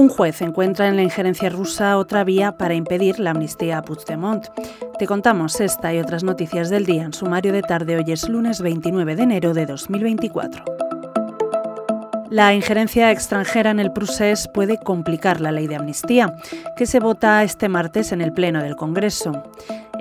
[0.00, 4.46] Un juez encuentra en la injerencia rusa otra vía para impedir la amnistía a Puigdemont.
[4.98, 7.98] Te contamos esta y otras noticias del día en sumario de tarde.
[7.98, 10.64] Hoy es lunes 29 de enero de 2024.
[12.30, 16.34] La injerencia extranjera en el procés puede complicar la ley de amnistía,
[16.78, 19.50] que se vota este martes en el Pleno del Congreso.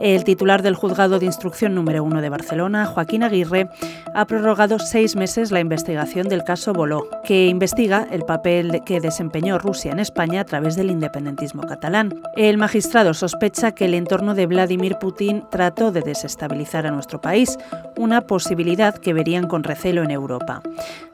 [0.00, 3.68] El titular del Juzgado de Instrucción número 1 de Barcelona, Joaquín Aguirre,
[4.14, 9.58] ha prorrogado seis meses la investigación del caso Boló, que investiga el papel que desempeñó
[9.58, 12.14] Rusia en España a través del independentismo catalán.
[12.36, 17.58] El magistrado sospecha que el entorno de Vladimir Putin trató de desestabilizar a nuestro país,
[17.96, 20.62] una posibilidad que verían con recelo en Europa.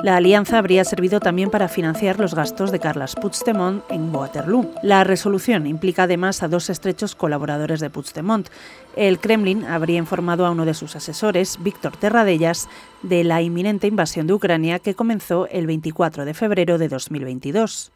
[0.03, 4.71] La alianza habría servido también para financiar los gastos de Carles Puigdemont en Waterloo.
[4.83, 8.49] La resolución implica además a dos estrechos colaboradores de Puigdemont,
[8.97, 12.69] el Kremlin habría informado a uno de sus asesores, Víctor Terradellas,
[13.03, 17.93] de la inminente invasión de Ucrania que comenzó el 24 de febrero de 2022.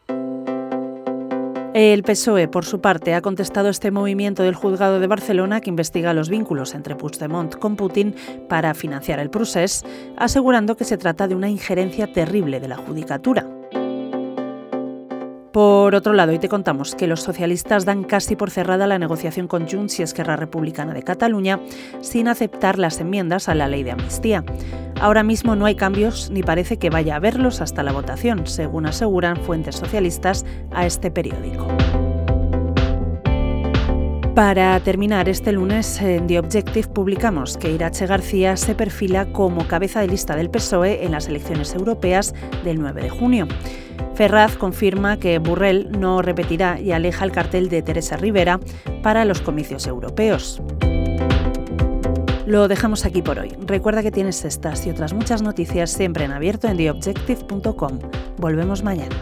[1.75, 6.15] El PSOE, por su parte, ha contestado este movimiento del juzgado de Barcelona que investiga
[6.15, 8.17] los vínculos entre Puigdemont con Putin
[8.49, 9.85] para financiar el procés,
[10.17, 13.58] asegurando que se trata de una injerencia terrible de la judicatura.
[15.53, 19.49] Por otro lado, hoy te contamos que los socialistas dan casi por cerrada la negociación
[19.49, 21.61] con Junts y Esquerra Republicana de Cataluña
[22.01, 24.45] sin aceptar las enmiendas a la ley de amnistía.
[25.01, 28.87] Ahora mismo no hay cambios ni parece que vaya a haberlos hasta la votación, según
[28.87, 31.67] aseguran fuentes socialistas a este periódico.
[34.39, 40.01] Para terminar, este lunes en The Objective publicamos que Irache García se perfila como cabeza
[40.01, 43.49] de lista del PSOE en las elecciones europeas del 9 de junio.
[44.15, 48.61] Ferraz confirma que Burrell no repetirá y aleja el cartel de Teresa Rivera
[49.03, 50.63] para los comicios europeos.
[52.47, 53.57] Lo dejamos aquí por hoy.
[53.67, 57.99] Recuerda que tienes estas y otras muchas noticias siempre en abierto en theobjective.com.
[58.37, 59.17] Volvemos mañana.